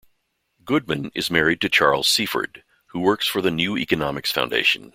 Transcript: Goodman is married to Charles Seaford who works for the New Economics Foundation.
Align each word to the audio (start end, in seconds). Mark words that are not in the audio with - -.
Goodman 0.65 1.11
is 1.13 1.29
married 1.29 1.61
to 1.61 1.69
Charles 1.69 2.07
Seaford 2.07 2.63
who 2.87 2.99
works 3.01 3.27
for 3.27 3.39
the 3.39 3.51
New 3.51 3.77
Economics 3.77 4.31
Foundation. 4.31 4.89